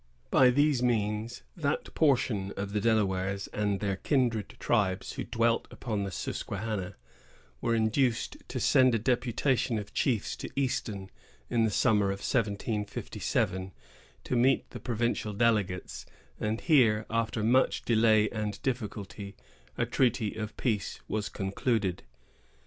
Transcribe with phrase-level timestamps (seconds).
[0.31, 6.01] By these means, that portion of the Delawares and their kindred tribes who dwelt upon
[6.05, 6.95] the Susquehanna,
[7.61, 11.11] were induced to send a deputation of chiefs to Easton,
[11.51, 13.73] in the summer of 1757,
[14.23, 16.07] to meet the provincial delegates;
[16.39, 19.35] and here, after much delay and difficulty,
[19.77, 22.01] a treaty of peace was concluded.